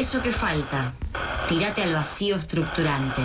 [0.00, 0.94] Eso que falta,
[1.46, 3.20] tírate al vacío estructurante.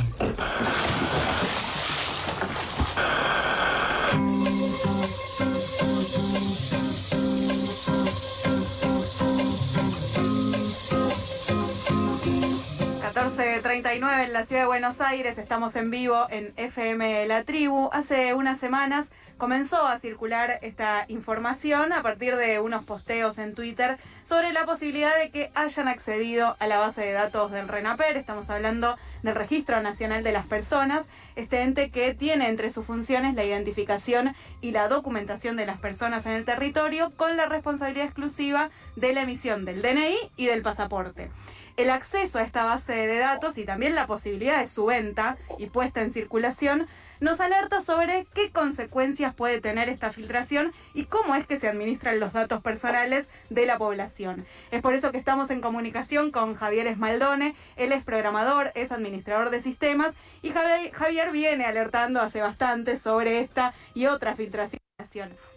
[13.61, 17.89] 39 en la ciudad de Buenos Aires, estamos en vivo en FM La Tribu.
[17.93, 23.97] Hace unas semanas comenzó a circular esta información a partir de unos posteos en Twitter
[24.23, 28.17] sobre la posibilidad de que hayan accedido a la base de datos del RENAPER.
[28.17, 33.35] Estamos hablando del Registro Nacional de las Personas, este ente que tiene entre sus funciones
[33.35, 38.69] la identificación y la documentación de las personas en el territorio con la responsabilidad exclusiva
[38.95, 41.31] de la emisión del DNI y del pasaporte
[41.77, 45.67] el acceso a esta base de datos y también la posibilidad de su venta y
[45.67, 46.87] puesta en circulación
[47.19, 52.19] nos alerta sobre qué consecuencias puede tener esta filtración y cómo es que se administran
[52.19, 54.45] los datos personales de la población.
[54.71, 59.49] Es por eso que estamos en comunicación con Javier Esmaldone, él es programador, es administrador
[59.49, 64.79] de sistemas y Javier, viene alertando hace bastante sobre esta y otra filtración.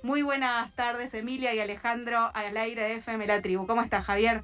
[0.03, 3.66] Muy buenas tardes Emilia y Alejandro al aire de FM La Tribu.
[3.66, 4.42] ¿Cómo estás Javier?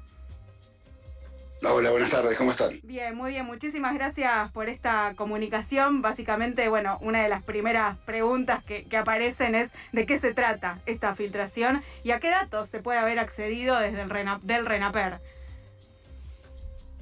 [1.63, 2.69] Hola, buenas tardes, ¿cómo están?
[2.83, 6.01] Bien, muy bien, muchísimas gracias por esta comunicación.
[6.01, 11.15] Básicamente, bueno, una de las primeras preguntas que, aparecen es de qué se trata esta
[11.15, 14.09] filtración y a qué datos se puede haber accedido desde el
[14.43, 15.19] del RENAPER.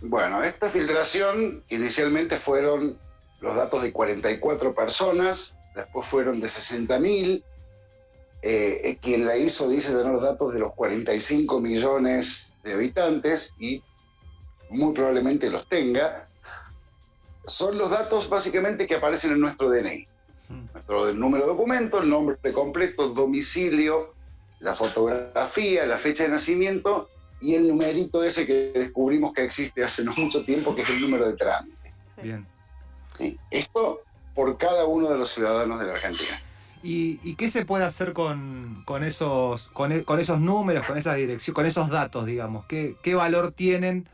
[0.02, 2.98] Bueno, esta filtración inicialmente fueron
[3.42, 7.44] los datos de 44 personas, después fueron de 60.000.
[8.46, 13.54] Eh, eh, quien la hizo dice tener los datos de los 45 millones de habitantes
[13.58, 13.82] y
[14.74, 16.28] muy probablemente los tenga,
[17.46, 20.08] son los datos básicamente que aparecen en nuestro DNI.
[20.50, 20.66] Hmm.
[20.74, 24.14] Nuestro número de documento, el nombre completo, domicilio,
[24.60, 27.10] la fotografía, la fecha de nacimiento
[27.42, 31.02] y el numerito ese que descubrimos que existe hace no mucho tiempo, que es el
[31.02, 31.94] número de trámite.
[32.22, 32.48] Bien.
[33.52, 34.02] Esto
[34.34, 36.32] por cada uno de los ciudadanos de la Argentina.
[36.86, 41.66] ¿Y, qué se puede hacer con, esos, con, con, esos números, con esas direcciones, con
[41.66, 42.66] esos datos, digamos?
[42.66, 44.08] ¿Qué, qué valor tienen?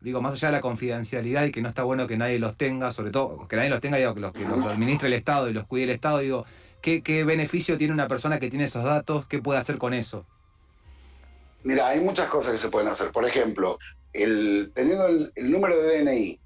[0.00, 2.90] Digo, más allá de la confidencialidad y que no está bueno que nadie los tenga,
[2.90, 5.52] sobre todo que nadie los tenga, digo, que los, que los administre el Estado y
[5.52, 6.46] los cuide el Estado, digo,
[6.80, 9.26] ¿qué, beneficio tiene una persona que tiene esos datos?
[9.26, 10.24] ¿Qué puede hacer con eso?
[11.64, 13.10] Mira, hay muchas cosas que se pueden hacer.
[13.10, 13.78] Por ejemplo,
[14.12, 16.40] el, teniendo el, número de DNI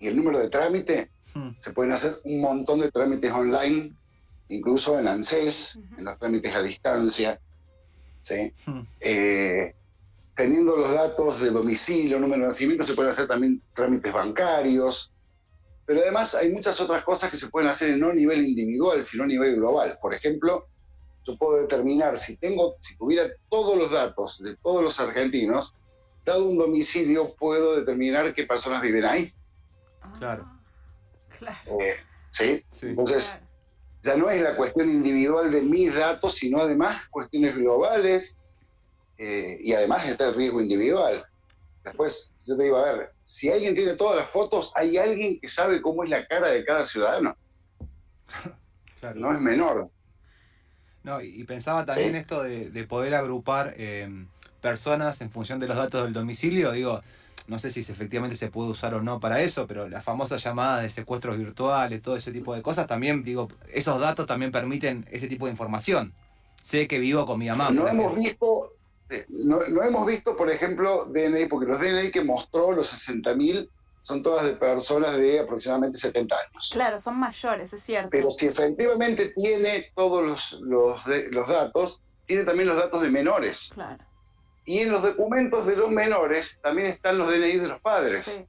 [0.00, 1.50] y el número de trámite, hmm.
[1.58, 3.92] se pueden hacer un montón de trámites online,
[4.48, 7.40] incluso en ANSES, en los trámites a distancia.
[8.22, 8.52] ¿sí?
[8.64, 8.80] Hmm.
[9.00, 9.74] Eh,
[10.38, 15.12] teniendo los datos de domicilio, número de nacimiento, se pueden hacer también trámites bancarios.
[15.84, 19.24] Pero además hay muchas otras cosas que se pueden hacer no a nivel individual, sino
[19.24, 19.98] a nivel global.
[20.00, 20.68] Por ejemplo,
[21.24, 25.74] yo puedo determinar si tengo, si tuviera todos los datos de todos los argentinos,
[26.24, 29.28] dado un domicilio, puedo determinar qué personas viven ahí.
[30.18, 30.48] Claro.
[31.36, 31.80] claro.
[31.80, 31.96] Eh,
[32.30, 32.64] ¿sí?
[32.82, 33.40] Entonces,
[34.04, 38.38] ya no es la cuestión individual de mis datos, sino además cuestiones globales
[39.18, 41.24] eh, y además está el riesgo individual.
[41.84, 45.48] Después, yo te digo, a ver, si alguien tiene todas las fotos, ¿hay alguien que
[45.48, 47.36] sabe cómo es la cara de cada ciudadano?
[49.14, 49.90] No es menor.
[51.04, 54.26] No, y pensaba también esto de, poder agrupar em,
[54.60, 56.72] personas en función de los datos del domicilio.
[56.72, 57.00] Digo,
[57.46, 60.82] no sé si efectivamente se puede usar o no para eso, pero las famosas llamadas
[60.82, 65.28] de secuestros virtuales, todo ese tipo de cosas, también, digo, esos datos también permiten ese
[65.28, 66.12] tipo de información.
[66.62, 67.70] Sé que vivo con mi mamá.
[67.70, 68.74] No hemos visto,
[69.28, 73.68] no, hemos visto, por ejemplo, DNI, porque los DNI que mostró los 60.000
[74.02, 76.70] son todas de personas de aproximadamente 70 años.
[76.72, 78.10] Claro, son mayores, es cierto.
[78.10, 83.70] Pero si efectivamente tiene todos los, los, los datos, tiene también los datos de menores.
[83.74, 84.04] Claro.
[84.64, 88.22] Y en los documentos de los menores también están los DNI de los padres.
[88.22, 88.46] Sí.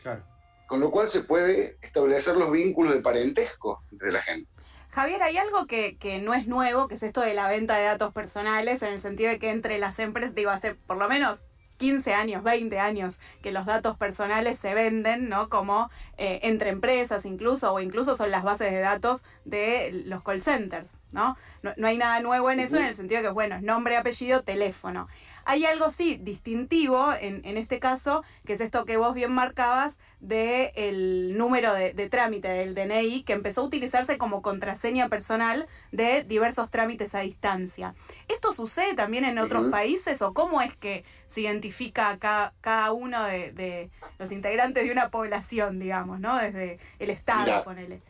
[0.00, 0.24] Claro.
[0.66, 4.48] Con lo cual se puede establecer los vínculos de parentesco entre la gente.
[4.94, 7.84] Javier, hay algo que, que, no es nuevo, que es esto de la venta de
[7.84, 11.46] datos personales, en el sentido de que entre las empresas, digo, hace por lo menos
[11.78, 15.48] 15 años, 20 años que los datos personales se venden, ¿no?
[15.48, 20.40] Como eh, entre empresas incluso, o incluso son las bases de datos de los call
[20.40, 21.36] centers, ¿no?
[21.62, 24.44] No, no hay nada nuevo en eso en el sentido de que, bueno, nombre, apellido,
[24.44, 25.08] teléfono.
[25.46, 29.98] Hay algo, sí, distintivo en, en este caso, que es esto que vos bien marcabas
[30.24, 36.24] del el número de, trámite del DNI, que empezó a utilizarse como contraseña personal de
[36.24, 37.94] diversos trámites a distancia.
[38.28, 42.92] ¿Esto sucede también en otros países o cómo es que se identifica a cada, cada
[42.92, 46.38] uno de, los integrantes de una población, digamos, ¿no?
[46.38, 48.00] Desde el Estado, ponele.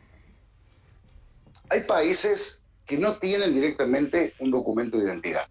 [1.69, 5.47] Hay países que no tienen directamente un documento de identidad.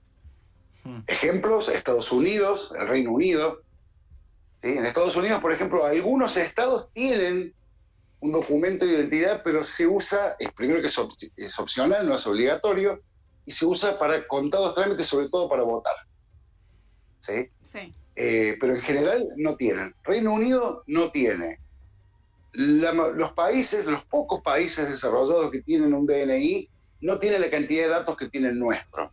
[1.07, 3.63] Ejemplos, Estados Unidos, el Reino Unido.
[4.63, 7.55] En Estados Unidos, por ejemplo, algunos estados tienen
[8.21, 10.87] un documento de identidad, pero se usa, es primero que
[11.37, 13.03] es, opcional, no es obligatorio,
[13.45, 15.95] y se usa para contados trámites, sobre todo para votar.
[17.19, 17.51] ¿Sí?
[17.63, 17.95] Sí.
[18.17, 19.95] Eh, pero en general no tienen.
[20.03, 21.59] Reino Unido no tiene.
[22.53, 26.69] los países, los pocos países desarrollados que tienen un DNI,
[27.01, 29.11] no tienen la cantidad de datos que tienen nuestro.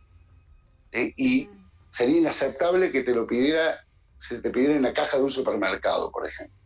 [0.92, 1.61] Y mm.
[1.92, 3.78] Sería inaceptable que te lo pidiera,
[4.18, 6.56] se te pidiera en la caja de un supermercado, por ejemplo.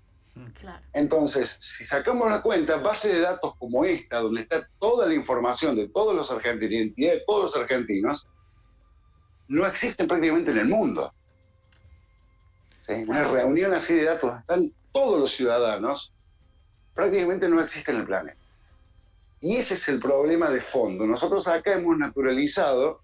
[0.92, 5.74] Entonces, si sacamos la cuenta, base de datos como esta, donde está toda la información
[5.74, 8.28] de todos los argentinos, identidad de todos los argentinos,
[9.48, 11.12] no existen prácticamente en el mundo.
[12.88, 16.14] Una reunión así de datos, están todos los ciudadanos,
[16.94, 18.38] prácticamente no existe en el planeta.
[19.40, 21.04] Y ese es el problema de fondo.
[21.06, 23.00] Nosotros acá hemos naturalizado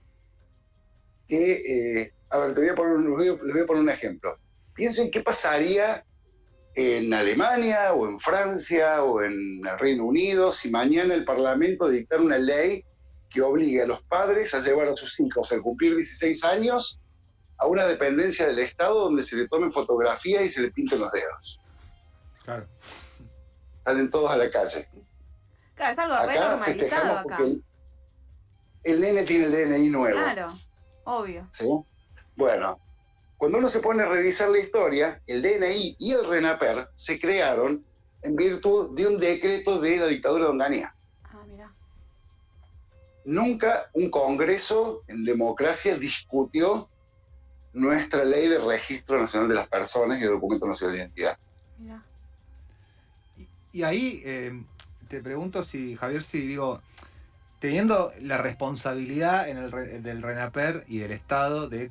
[1.33, 4.39] que, eh, a ver, te voy a poner, les voy a poner un ejemplo.
[4.75, 6.05] Piensen qué pasaría
[6.75, 12.21] en Alemania o en Francia o en el Reino Unido si mañana el Parlamento dictara
[12.21, 12.85] una ley
[13.31, 17.01] que obligue a los padres a llevar a sus hijos al cumplir 16 años
[17.57, 21.11] a una dependencia del Estado donde se le tomen fotografías y se le pinten los
[21.13, 21.61] dedos.
[22.45, 22.69] Claro.
[23.83, 24.87] Salen todos a la calle.
[25.75, 27.39] Claro, es algo re normalizado acá.
[27.39, 27.65] El,
[28.85, 30.19] el, nene tiene el DNI nuevo.
[30.19, 30.53] Claro,
[31.05, 31.49] obvio.
[31.51, 31.67] ¿Sí?
[32.37, 32.79] Bueno,
[33.37, 37.85] cuando uno se pone a revisar la historia, el DNI y el RENAPER se crearon
[38.23, 40.95] en virtud de un decreto de la dictadura de Onganía.
[41.25, 41.73] Ah, mira.
[43.25, 46.89] Nunca un Congreso en democracia discutió
[47.73, 51.39] nuestra ley de registro nacional de las personas y de documento nacional de identidad.
[51.79, 52.05] Mira.
[53.73, 54.65] Y, ahí eh,
[55.09, 56.81] te pregunto si, Javier, si digo,
[57.63, 61.89] teniendo la responsabilidad en el, del RENAPER y del Estado de,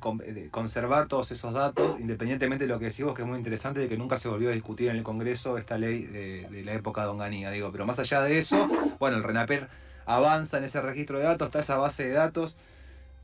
[0.50, 3.96] conservar todos esos datos, independientemente de lo que decimos, que es muy interesante, de que
[3.96, 7.50] nunca se volvió a discutir en el Congreso esta ley de, la época de Onganía,
[7.50, 8.68] digo, pero más allá de eso,
[9.00, 9.66] bueno, el RENAPER
[10.04, 12.54] avanza en ese registro de datos, está esa base de datos,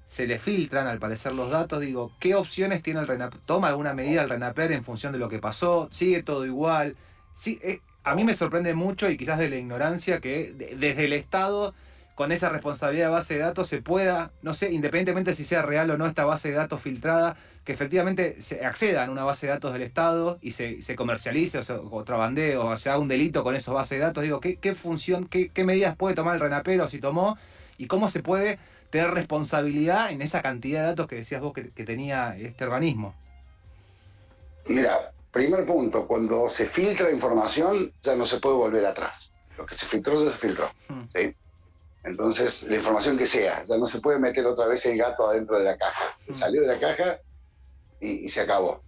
[0.07, 3.41] se le filtran al parecer los datos, digo, ¿qué opciones tiene el RENAPER?
[3.45, 5.91] ¿Toma alguna medida el RENAPER en función de lo que pasó?
[5.93, 6.97] ¿Sigue todo igual?
[7.35, 11.13] Sí, eh, a mí me sorprende mucho y quizás de la ignorancia que desde el
[11.13, 11.75] Estado
[12.19, 15.89] con esa responsabilidad de base de datos se pueda, no sé, independientemente si sea real
[15.93, 19.53] o no esta base de datos filtrada, que efectivamente se acceda a una base de
[19.53, 23.55] datos del Estado y se, comercialice o se contrabandee o se haga un delito con
[23.55, 24.25] esos bases de datos.
[24.25, 27.39] Digo, ¿qué, función, qué, medidas puede tomar el renapero si tomó
[27.77, 28.59] y cómo se puede
[28.91, 33.15] tener responsabilidad en esa cantidad de datos que decías vos que, tenía este organismo?
[34.67, 39.31] Mira, primer punto, cuando se filtra información ya no se puede volver atrás.
[39.57, 40.69] Lo que se filtró ya se filtró.
[40.89, 41.03] Hmm.
[41.15, 41.37] ¿sí?
[42.05, 45.59] Entonces, la información que sea, ya no se puede meter otra vez el gato adentro
[45.59, 46.15] de la caja.
[46.17, 46.35] Se mm.
[46.35, 47.21] salió de la caja
[48.01, 48.83] y, se acabó.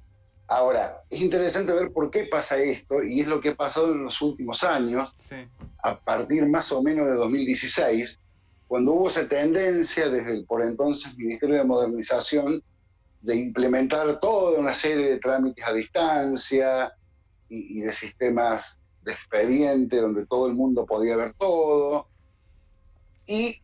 [0.47, 4.05] Ahora, es interesante ver por qué pasa esto, y es lo que ha pasado en
[4.05, 5.17] los últimos años,
[5.83, 8.19] a partir más o menos de 2016,
[8.67, 12.62] cuando hubo esa tendencia desde el por entonces Ministerio de Modernización
[13.21, 16.93] de implementar toda una serie de trámites a distancia
[17.49, 22.10] y, y de sistemas de expediente donde todo el mundo podía ver todo,
[23.26, 23.62] y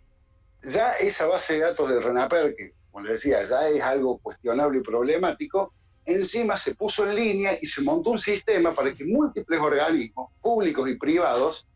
[0.62, 4.78] ya esa base de datos de RENAPER, que como le decía, ya es algo cuestionable
[4.78, 5.72] y problemático,
[6.06, 10.88] encima se puso en línea y se montó un sistema para que múltiples organismos, públicos
[10.88, 11.66] y privados,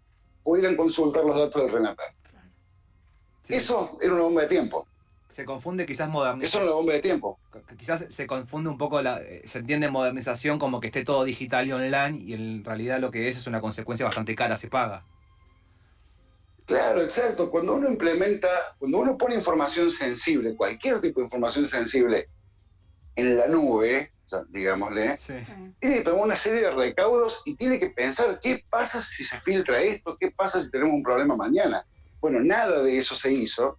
[0.42, 2.06] pudieran consultar los datos del RENAPER.
[3.48, 4.86] Eso era una bomba de tiempo.
[5.28, 6.42] Se confunde quizás modernización.
[6.42, 7.38] Eso es una bomba de tiempo.
[7.78, 11.66] Quizás se confunde un poco, la, eh, se entiende modernización como que esté todo digital
[11.66, 15.04] y online y en realidad lo que es es una consecuencia bastante cara, se paga.
[16.66, 17.50] Claro, exacto.
[17.50, 18.48] Cuando uno implementa,
[18.78, 22.28] cuando uno pone información sensible, cualquier tipo de información sensible
[23.16, 24.12] en la nube,
[24.48, 25.16] digámosle,
[25.80, 29.38] tiene que tomar una serie de recaudos y tiene que pensar qué pasa si se
[29.38, 31.84] filtra esto, qué pasa si tenemos un problema mañana.
[32.20, 33.78] Bueno, nada de eso se hizo.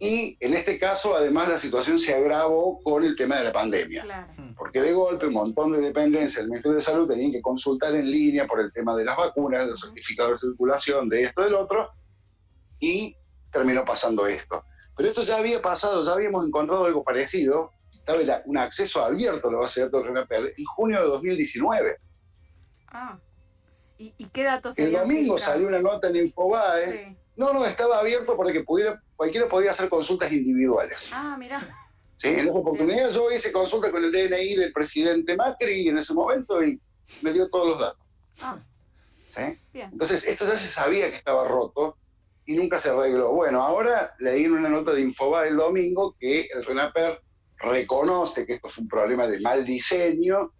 [0.00, 4.28] Y en este caso, además, la situación se agravó con el tema de la pandemia.
[4.56, 8.08] Porque de golpe un montón de dependencias del Ministerio de Salud tenían que consultar en
[8.08, 11.54] línea por el tema de las vacunas, de los certificados de circulación, de esto, del
[11.54, 11.90] otro
[12.80, 13.16] y
[13.50, 14.64] terminó pasando esto.
[14.96, 19.52] Pero esto ya había pasado, ya habíamos encontrado algo parecido, estaba un acceso abierto a
[19.52, 21.96] la base de datos de RENAPER en junio de 2019.
[22.88, 23.18] Ah,
[23.98, 27.16] ¿y, qué datos El domingo salió una nota en Infobae.
[27.38, 31.08] No, no, estaba abierto para que pudiera, cualquiera podía hacer consultas individuales.
[31.12, 31.60] Ah, mira.
[32.16, 36.14] Sí, en esa oportunidad yo hice consulta con el DNI del presidente Macri en ese
[36.14, 36.80] momento y
[37.22, 38.00] me dio todos los datos.
[38.42, 38.58] Ah.
[39.30, 39.58] ¿Sí?
[39.72, 41.96] Entonces, esto ya se sabía que estaba roto
[42.44, 43.32] y nunca se arregló.
[43.32, 47.20] Bueno, ahora leí en una nota de Infobae el domingo que el RENAPER
[47.58, 50.52] reconoce que esto fue un problema de mal diseño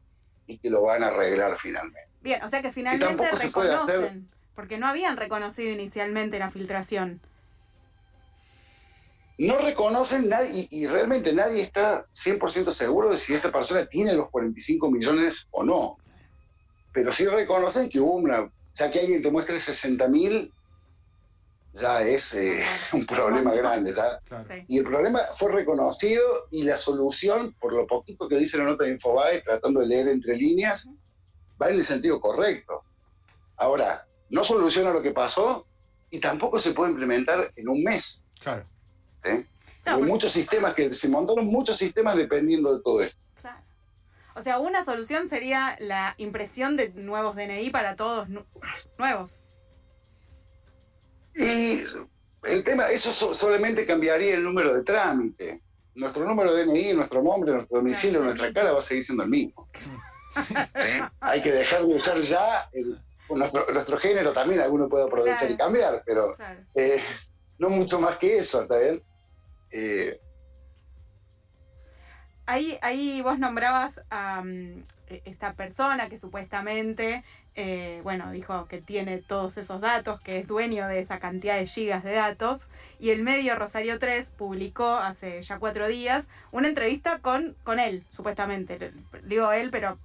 [0.47, 2.13] y que lo van a arreglar finalmente.
[2.21, 7.21] Bien, o sea que finalmente reconocen, porque no habían reconocido inicialmente la filtración.
[9.39, 14.29] No reconocen nadie, y, realmente nadie está 100% seguro de si esta persona tiene los
[14.31, 15.99] 45 millones o no.
[16.93, 20.53] Pero sí reconocen que hubo una, sea, que alguien te muestre 60 mil,
[21.73, 22.61] ya es eh,
[22.95, 23.93] un problema grande.
[24.67, 28.83] Y el problema fue reconocido y la solución, por lo poquito que dice la nota
[28.83, 30.91] de Infobae, tratando de leer entre líneas,
[31.63, 32.83] va en el sentido correcto.
[33.57, 35.67] Ahora, no soluciona lo que pasó
[36.11, 38.25] y tampoco se puede implementar en un mes.
[38.41, 38.65] Claro.
[39.85, 43.19] Hay muchos sistemas que se montaron muchos sistemas dependiendo de todo esto.
[43.41, 43.63] Claro.
[44.35, 48.29] O sea, una solución sería la impresión de nuevos DNI para todos
[48.99, 49.45] nuevos.
[51.35, 51.81] Y
[52.43, 55.61] el tema, eso solamente cambiaría el número de trámite.
[55.95, 59.31] Nuestro número de DNI, nuestro nombre, nuestro domicilio, nuestra cara va a seguir siendo el
[59.31, 59.69] mismo.
[61.21, 62.69] Hay que dejar de usar ya
[63.37, 66.37] nuestro, género también, alguno puede aprovechar y cambiar, pero
[66.75, 67.01] eh,
[67.59, 69.03] no mucho más que eso, ¿está bien?
[69.71, 70.21] Eh,
[72.47, 77.23] ahí, ahí vos nombrabas a mm, e, esta persona que supuestamente,
[77.55, 81.67] eh, bueno, dijo que tiene todos esos datos, que es dueño de esta cantidad de
[81.67, 82.69] gigas de datos,
[82.99, 88.05] y el medio Rosario 3 publicó hace ya cuatro días una entrevista con, con él,
[88.11, 88.93] supuestamente.
[89.25, 89.99] Digo él, pero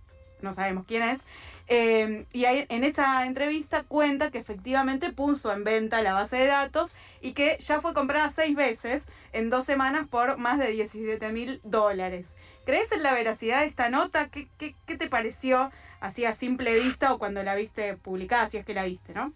[0.43, 1.23] no sabemos quién es,
[1.67, 6.91] eh, y en esa entrevista cuenta que efectivamente puso en venta la base de datos
[7.21, 11.61] y que ya fue comprada seis veces en dos semanas por más de 17 mil
[11.63, 12.35] dólares.
[12.65, 14.29] ¿Crees en la veracidad de esta nota?
[14.29, 18.65] ¿Qué, qué, te pareció así a simple vista o cuando la viste publicada, si es
[18.65, 19.33] que la viste, no?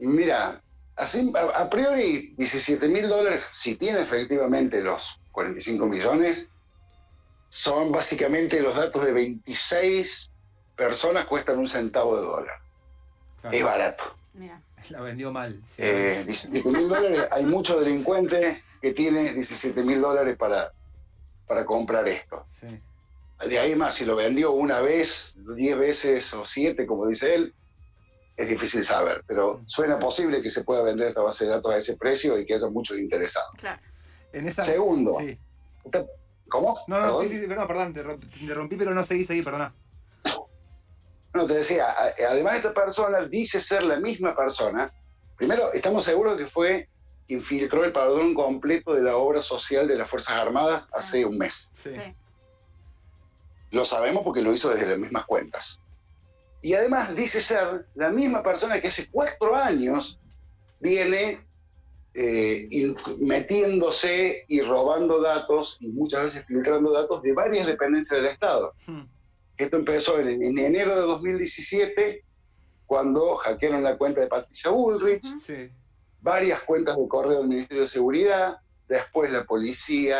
[0.00, 0.60] Mira,
[0.96, 6.50] a priori 17 mil dólares, si tiene efectivamente los 45 millones,
[7.50, 10.30] son básicamente los datos de 26
[10.76, 12.60] personas cuestan un centavo de dólar.
[13.52, 14.04] Es barato.
[14.32, 14.62] Mira.
[14.88, 15.60] La vendió mal.
[15.76, 17.28] Eh, 17 mil dólares.
[17.32, 20.72] Hay muchos delincuentes que tienen 17 mil dólares para,
[21.46, 22.46] para comprar esto.
[22.48, 22.68] Sí.
[23.46, 27.54] De ahí más, si lo vendió una vez, 10 veces o 7, como dice él,
[28.36, 29.24] es difícil saber.
[29.26, 32.46] Pero suena posible que se pueda vender esta base de datos a ese precio y
[32.46, 33.50] que haya muchos interesados.
[33.58, 33.82] Claro.
[34.32, 34.62] En esa...
[34.62, 35.36] Segundo, sí.
[36.50, 36.78] ¿Cómo?
[36.88, 39.72] No, no, sí, sí, perdón, perdón, te, interrumpí, pero no seguís ahí, perdona.
[41.32, 41.86] No, te decía,
[42.28, 44.92] además esta persona dice ser la misma persona.
[45.36, 46.88] Primero, estamos seguros que fue
[47.28, 51.38] quien filtró el padrón completo de la obra social de las Fuerzas Armadas hace un
[51.38, 51.70] mes.
[51.74, 51.90] Sí.
[53.70, 55.80] Lo sabemos porque lo hizo desde las mismas cuentas.
[56.62, 60.18] Y además dice ser la misma persona que hace cuatro años
[60.80, 61.40] viene
[62.14, 62.68] eh,
[63.20, 68.74] metiéndose y robando datos y muchas veces filtrando datos de varias dependencias del Estado.
[68.86, 69.02] Hmm.
[69.56, 72.24] Esto empezó en, enero de 2017,
[72.86, 75.26] cuando hackearon la cuenta de Patricia Bullrich,
[76.20, 78.56] varias cuentas de correo del Ministerio de Seguridad,
[78.88, 80.18] después la Policía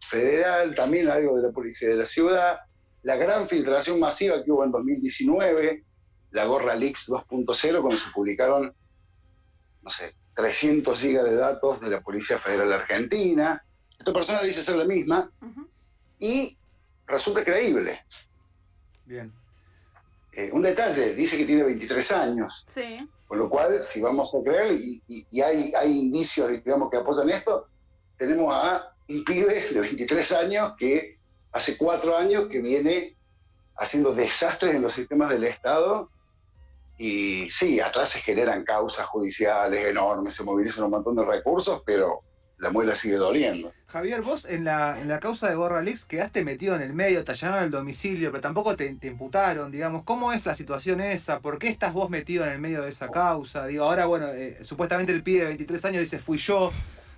[0.00, 2.60] Federal, también algo de la Policía de la Ciudad,
[3.02, 5.84] la gran filtración masiva que hubo en 2019,
[6.30, 8.74] la Gorra Leaks 2.0, cuando se publicaron,
[9.82, 13.60] no sé, 300 gigas de datos de la Policía Federal Argentina.
[13.98, 15.28] Esta persona dice ser la misma
[16.16, 16.56] y
[17.08, 17.90] resulta creíble.
[19.04, 19.32] Bien.
[20.32, 22.62] Eh, un detalle, dice que tiene 23 años.
[22.68, 23.04] Sí.
[23.26, 24.78] Con lo cual, si vamos a creer,
[25.08, 27.66] y, hay, hay indicios, digamos, que apoyan esto,
[28.16, 31.18] tenemos a un pibe de 23 años que
[31.50, 33.16] hace cuatro años que viene
[33.76, 36.08] haciendo desastres en los sistemas del Estado
[36.98, 42.24] y sí, atrás se generan causas judiciales enormes, se movilizan un montón de recursos, pero
[42.58, 43.72] la muela sigue doliendo.
[43.86, 47.24] Javier, vos en la, en la causa de Gorra Leaks quedaste metido en el medio,
[47.24, 50.02] te allanaron el domicilio, pero tampoco te, imputaron, digamos.
[50.02, 51.38] ¿Cómo es la situación esa?
[51.38, 53.66] ¿Por qué estás vos metido en el medio de esa causa?
[53.66, 56.70] Digo, ahora, bueno, eh, supuestamente el pibe de 23 años dice fui yo,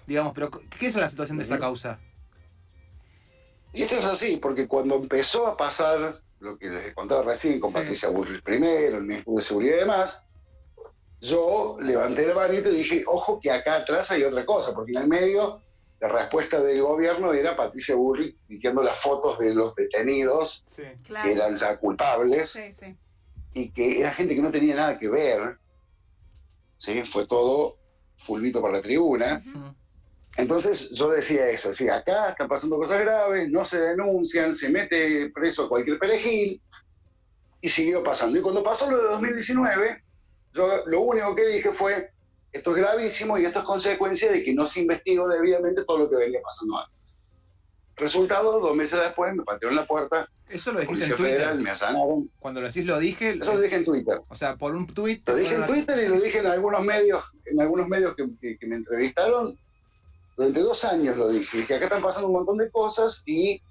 [0.06, 1.98] digamos, pero ¿qué es la situación de esa causa?
[3.72, 7.60] Y esto es así, porque cuando empezó a pasar lo que les he contado recién
[7.60, 10.26] con Patricia Burri primero, el Ministerio de Seguridad y demás,
[11.20, 14.98] yo levanté la manita y dije, ojo que acá atrás hay otra cosa, porque en
[14.98, 15.62] el medio
[16.00, 21.56] la respuesta del gobierno era Patricia Burri diciendo las fotos de los detenidos que eran
[21.56, 22.58] ya culpables
[23.52, 25.58] y que era gente que no tenía nada que ver.
[26.78, 27.02] ¿sí?
[27.02, 27.76] Fue todo
[28.16, 29.42] fulvito para la tribuna.
[30.36, 35.30] Entonces yo decía eso, decía, acá están pasando cosas graves, no se denuncian, se mete
[35.34, 36.60] preso cualquier perejil,
[37.60, 38.38] y siguió pasando.
[38.38, 40.02] Y cuando pasó lo de 2019,
[40.54, 42.10] yo lo único que dije fue,
[42.52, 46.10] esto es gravísimo y esto es consecuencia de que no se investigó debidamente todo lo
[46.10, 47.18] que venía pasando antes.
[47.96, 50.26] Resultado, dos meses después me patearon la puerta.
[50.48, 51.32] Eso lo dijiste en Twitter.
[51.34, 52.30] Federal, me allanaron.
[52.38, 53.36] Cuando lo decís lo dije.
[53.38, 54.20] Eso lo dije en Twitter.
[54.28, 55.20] O sea, por un tweet.
[55.26, 58.56] Lo dije en Twitter y lo dije en algunos medios, en algunos medios que, que-
[58.58, 59.58] que me entrevistaron.
[60.36, 61.58] Durante dos años lo dije.
[61.58, 63.62] Dije, acá están pasando un montón de cosas y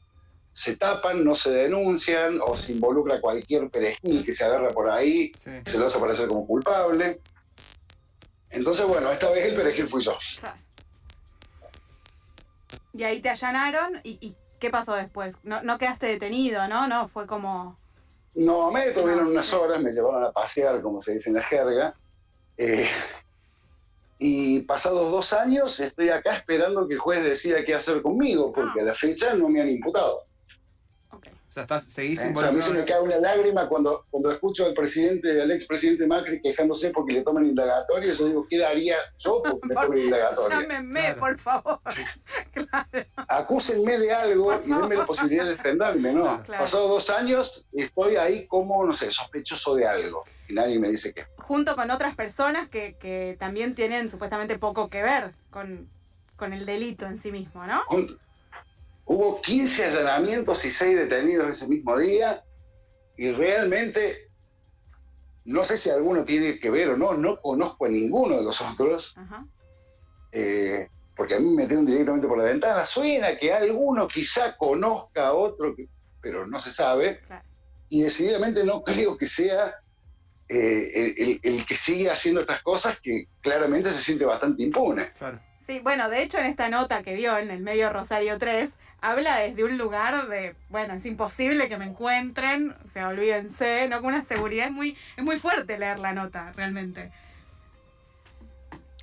[0.52, 5.32] se tapan, no se denuncian o se involucra cualquier perejil que se agarra por ahí,
[5.34, 5.52] Sí.
[5.66, 7.22] se lo hace parecer como culpable.
[8.50, 10.14] Entonces, bueno, esta vez el perejil fui yo.
[10.40, 10.58] Claro.
[12.94, 15.38] Y ahí te allanaron y, y ¿qué pasó después?
[15.44, 16.88] No, no quedaste detenido, ¿no?
[16.88, 17.78] No, fue como...
[18.36, 21.96] No, me detuvieron unas horas, me llevaron a pasear, como se dice en la jerga.
[22.58, 22.88] Eh,
[24.20, 28.82] y pasados dos años estoy acá esperando que el juez decida qué hacer conmigo, porque
[28.82, 30.29] a la fecha no me han imputado.
[31.50, 34.06] O sea, estás, seguís Eh, o sea, a mí se me cae una lágrima cuando,
[34.12, 38.14] cuando escucho al presidente, al expresidente Macri quejándose porque le toman indagatoria.
[38.14, 40.60] Yo digo, ¿qué daría yo porque me tomen indagatoria?
[40.62, 41.20] Llámenme, Claro.
[41.20, 41.80] por favor.
[42.54, 43.08] claro.
[43.28, 46.44] Acúsenme de algo y denme la posibilidad de defenderme, ¿no?
[46.44, 46.64] Claro.
[46.64, 50.22] Pasados dos años estoy ahí como, no sé, sospechoso de algo.
[50.48, 51.26] Y nadie me dice qué.
[51.38, 55.90] Junto con otras personas que, que también tienen supuestamente poco que ver con,
[56.36, 57.82] con el delito en sí mismo, ¿no?
[57.90, 58.20] Un-
[59.12, 62.44] Hubo 15 allanamientos y 6 detenidos ese mismo día
[63.18, 64.30] y realmente
[65.46, 68.62] no sé si alguno tiene que ver o no, no conozco a ninguno de los
[68.62, 69.16] otros,
[70.32, 72.86] eh, porque a mí me metieron directamente por la ventana.
[72.86, 75.90] Suena que alguno quizá conozca a otro, que-
[76.22, 77.44] pero no se sabe Claro.
[77.90, 79.74] y decididamente no creo que sea
[80.52, 85.12] eh, el, el- el que sigue haciendo estas cosas que claramente se siente bastante impune.
[85.18, 85.40] Claro.
[85.60, 89.38] Sí, bueno, de hecho en esta nota que dio en el medio Rosario 3, habla
[89.40, 94.02] desde un lugar de, bueno, es imposible que me encuentren, o sea, olvídense, ¿no?
[94.02, 97.12] Con una seguridad es muy, es muy fuerte leer la nota, realmente.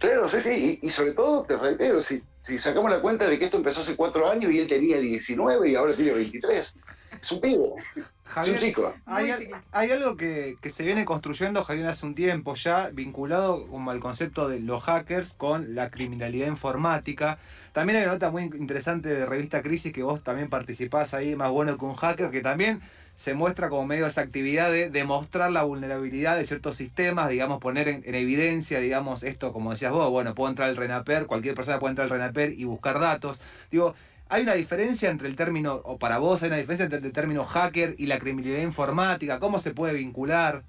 [0.01, 3.39] Claro, sí, sí, y, y sobre todo, te reitero, si, si sacamos la cuenta de
[3.39, 6.75] que esto empezó hace cuatro años y él tenía 19 y ahora tiene 23,
[7.21, 8.95] es un pibe, es un Javier, chico.
[9.07, 14.01] Hay, algo que, que se viene construyendo, Javier, hace un tiempo ya, vinculado como al
[14.01, 17.39] concepto de los hackers con la criminalidad informática.
[17.73, 21.51] También hay una nota muy interesante de revista Crisis que vos también participás ahí, más
[21.51, 22.81] bueno que un hacker, que también
[23.15, 27.61] se muestra como medio de esa actividad de demostrar la vulnerabilidad de ciertos sistemas, digamos,
[27.61, 31.55] poner en, en evidencia, digamos, esto, como decías vos, bueno, puedo entrar al RENAPER, cualquier
[31.55, 33.39] persona puede entrar al RENAPER y buscar datos.
[33.71, 33.95] Digo,
[34.29, 37.45] ¿Hay una diferencia entre el término, o para vos hay una diferencia entre el término
[37.45, 39.39] hacker y la criminalidad informática?
[39.39, 40.65] ¿Cómo se puede vincular?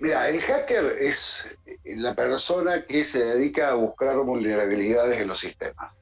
[0.00, 5.98] Mira, el hacker es la persona que se dedica a buscar vulnerabilidades en los sistemas.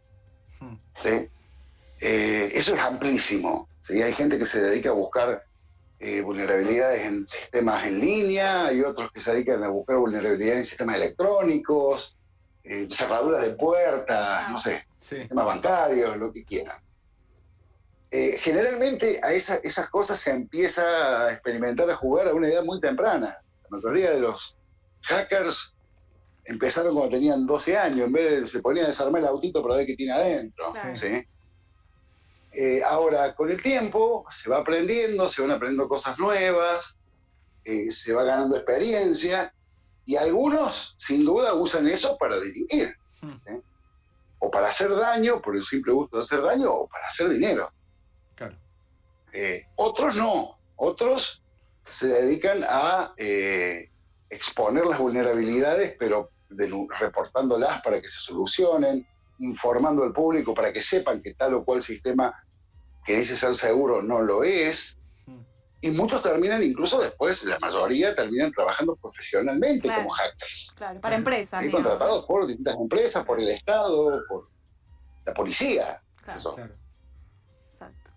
[0.61, 0.77] Hmm.
[1.01, 1.29] ¿sí?
[2.01, 3.68] Eh, eso es amplísimo.
[3.81, 4.03] ¿sí?
[4.03, 5.44] Hay gente que se dedica a buscar
[6.01, 10.64] eh, vulnerabilidades en sistemas en línea, hay otros que se dedican a buscar vulnerabilidades en
[10.64, 12.16] sistemas electrónicos,
[12.62, 15.16] eh, cerraduras de puertas, no sé, Sí.
[15.16, 16.76] sistemas bancarios, lo que quieran.
[18.11, 22.64] Eh, generalmente a esa- esas cosas se empieza a experimentar, a jugar a una edad
[22.64, 23.38] muy temprana.
[23.64, 24.56] La mayoría de los
[25.02, 25.76] hackers
[26.46, 29.76] empezaron cuando tenían 12 años, en vez de se ponían a desarmar el autito para
[29.76, 30.72] ver qué tiene adentro.
[30.94, 31.22] ¿sí?
[32.52, 36.96] Eh, ahora, con el tiempo, se va aprendiendo, se van aprendiendo cosas nuevas,
[37.64, 39.52] eh, se va ganando experiencia,
[40.06, 42.37] y algunos, sin duda, usan eso para.
[42.37, 42.42] Hmm.
[43.46, 43.62] ¿sí?
[44.40, 47.72] O para hacer daño, por el simple gusto de hacer daño, o para hacer dinero.
[48.35, 48.57] Claro.
[49.33, 51.42] Eh, otros no, otros
[51.90, 53.90] se dedican a eh,
[54.31, 56.31] exponer las vulnerabilidades, pero
[56.98, 59.07] reportándolas para que se solucionen,
[59.38, 62.35] informando al público para que sepan que tal o cual sistema
[63.05, 64.97] que dice ser seguro no lo es.
[65.80, 70.02] Y muchos terminan, incluso después, la mayoría terminan trabajando profesionalmente Claro.
[70.02, 70.74] como hackers.
[70.76, 71.64] Claro, para empresas.
[71.64, 74.48] Y contratados por distintas empresas, por el Estado, por
[75.24, 76.02] la policía.
[76.22, 76.68] Claro.
[77.70, 78.10] Exacto.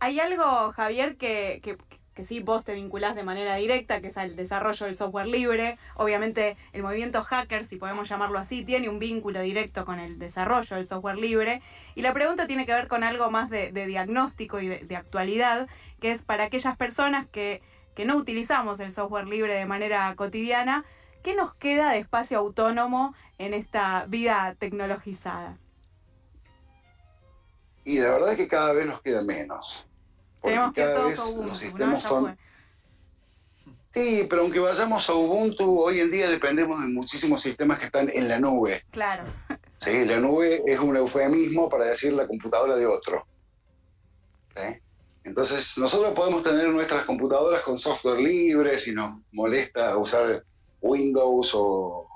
[0.00, 1.78] Hay algo, Javier, que, que,
[2.14, 5.78] que sí vos te vinculás de manera directa, que es al desarrollo del software libre.
[5.96, 10.76] Obviamente el movimiento hacker, si podemos llamarlo así, tiene un vínculo directo con el desarrollo
[10.76, 11.62] del software libre.
[11.94, 15.68] Y la pregunta tiene que ver con algo más de, diagnóstico y de, de actualidad,
[16.00, 17.62] que es para aquellas personas que,
[17.94, 20.84] que no utilizamos el software libre de manera cotidiana,
[21.22, 25.58] ¿qué nos queda de espacio autónomo en esta vida tecnologizada?
[27.84, 29.89] Y la verdad es que cada vez nos queda menos.
[30.40, 32.38] Porque Tenemos que cada todos vez Ubuntu, los sistemas son...
[33.92, 38.08] Sí, pero aunque vayamos a Ubuntu, hoy en día dependemos de muchísimos sistemas que están
[38.08, 38.84] en la nube.
[38.90, 39.24] Claro.
[39.68, 40.04] ¿sí?
[40.04, 43.26] La nube es un eufemismo para decir la computadora de otro.
[44.54, 44.80] ¿sí?
[45.24, 50.44] Entonces, nosotros podemos tener nuestras computadoras con software libre, si nos molesta usar
[50.80, 52.08] Windows o,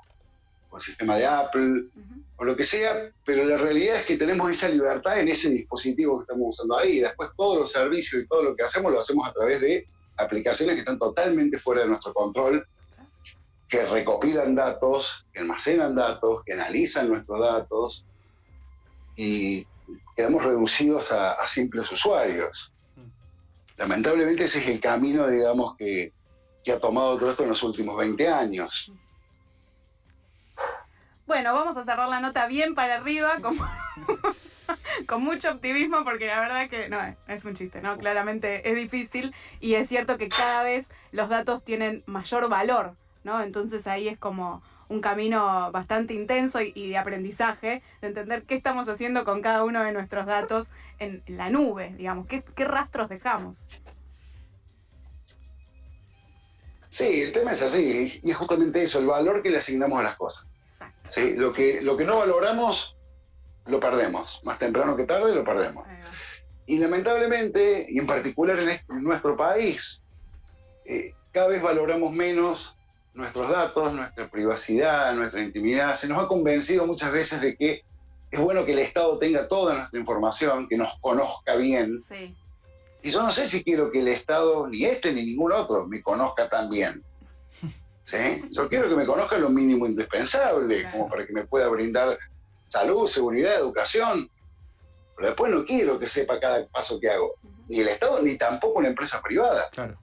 [0.69, 2.14] o el sistema de Apple, Ujú.
[2.37, 6.17] O lo que sea, pero la realidad es que tenemos esa libertad en ese dispositivo
[6.17, 6.99] que estamos usando ahí.
[6.99, 10.75] Después todos los servicios y todo lo que hacemos lo hacemos a través de aplicaciones
[10.75, 12.67] que están totalmente fuera de nuestro control,
[13.69, 18.05] que recopilan datos, que almacenan datos, que analizan nuestros datos
[19.15, 19.65] y
[20.15, 22.73] quedamos reducidos a, simples usuarios.
[23.77, 26.13] Lamentablemente ese es el camino, digamos, que,
[26.63, 28.91] que ha tomado todo esto en los últimos 20 años.
[31.27, 33.55] Bueno, vamos a cerrar la nota bien para arriba, con,
[35.07, 37.97] con mucho optimismo, porque la verdad que no, es un chiste, ¿no?
[37.97, 43.41] Claramente es difícil y es cierto que cada vez los datos tienen mayor valor, ¿no?
[43.41, 48.87] Entonces ahí es como un camino bastante intenso y, de aprendizaje, de entender qué estamos
[48.87, 53.67] haciendo con cada uno de nuestros datos en, la nube, digamos, qué, qué rastros dejamos.
[56.89, 60.03] Sí, el tema es así, y es justamente eso, el valor que le asignamos a
[60.03, 60.45] las cosas.
[61.15, 61.33] ¿Sí?
[61.33, 62.97] Lo, que, lo que no valoramos,
[63.65, 64.41] lo perdemos.
[64.43, 65.87] Más temprano que tarde, lo perdemos.
[66.67, 70.03] Y lamentablemente, y en particular en, este, nuestro país,
[70.83, 72.77] eh, cada vez valoramos menos
[73.13, 75.95] nuestros datos, nuestra privacidad, nuestra intimidad.
[75.95, 77.83] Se nos ha convencido muchas veces de que
[78.29, 81.97] es bueno que el Estado tenga toda nuestra información, que nos conozca bien.
[83.01, 86.01] Y yo no sé si quiero que el Estado, ni este ni ningún otro, me
[86.01, 87.01] conozca tan bien.
[88.05, 88.45] ¿sí?
[88.51, 92.17] Yo quiero que me conozca lo mínimo indispensable, como para que me pueda brindar
[92.69, 94.29] salud, seguridad, educación.
[95.15, 97.35] Pero después no quiero que sepa cada paso que hago.
[97.67, 99.69] Ni el Estado, ni tampoco una empresa privada.
[99.71, 99.97] Claro.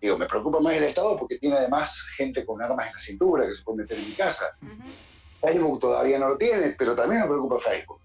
[0.00, 3.46] Digo, me preocupa más el Estado porque tiene además gente con armas en la cintura
[3.46, 4.56] que se puede meter en mi casa.
[5.40, 8.00] Facebook todavía no lo tiene, pero también me preocupa Facebook.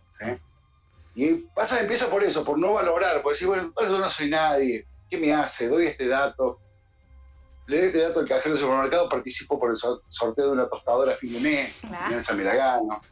[1.14, 4.88] Y pasa, empieza por eso, por no valorar, por decir, bueno, yo no soy nadie,
[5.10, 5.68] ¿qué me hace?
[5.68, 6.60] Doy este dato,
[7.68, 11.16] le este dato al cajero del supermercado, participo por el sorteo de una tostadora a
[11.16, 11.82] fin de mes,
[12.36, 13.02] Miragano.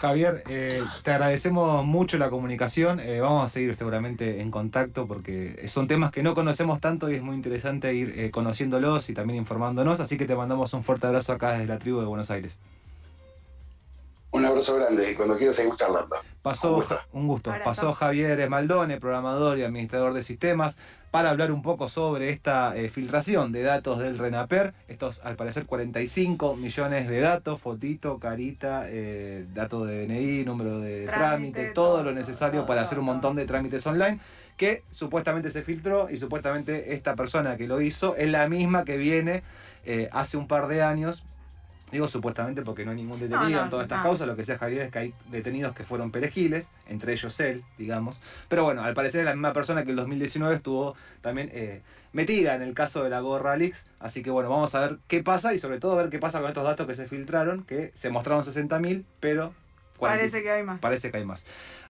[0.00, 3.00] Javier, eh, te agradecemos mucho la comunicación.
[3.00, 7.16] Eh, vamos a seguir seguramente en contacto porque son temas que no conocemos tanto y
[7.16, 9.98] es muy interesante ir eh, conociéndolos y también informándonos.
[9.98, 12.60] Así que te mandamos un fuerte abrazo acá desde la tribu de Buenos Aires.
[14.30, 16.16] Un abrazo grande y cuando quieras seguimos charlando.
[16.42, 17.52] Pasó, un gusto.
[17.64, 20.78] Pasó Javier Esmaldone, programador y administrador de sistemas,
[21.10, 24.74] para hablar un poco sobre esta eh, filtración de datos del RENAPER.
[24.86, 31.06] Estos, al parecer, 45 millones de datos, fotito, carita, eh, dato de DNI, número de
[31.06, 34.20] trámite, todo, lo necesario para hacer un montón de trámites online
[34.58, 38.96] que supuestamente se filtró y supuestamente esta persona que lo hizo es la misma que
[38.96, 39.44] viene
[39.84, 41.24] eh, hace un par de años
[41.90, 44.26] Digo supuestamente porque no hay ningún detenido en todas estas causas.
[44.26, 48.20] Lo que sea Javier es que hay detenidos que fueron perejiles, entre ellos él, digamos.
[48.48, 52.54] Pero bueno, al parecer es la misma persona que en 2019 estuvo también eh, metida
[52.54, 53.86] en el caso de la Gorra Leaks.
[54.00, 56.48] Así que bueno, vamos a ver qué pasa y sobre todo ver qué pasa con
[56.48, 59.54] estos datos que se filtraron, que se mostraron 60.000, pero...
[59.98, 60.80] parece que hay más.
[60.80, 61.44] Parece que hay más.